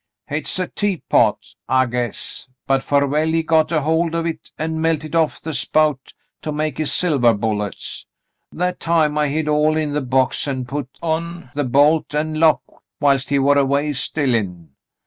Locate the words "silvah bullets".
6.91-8.07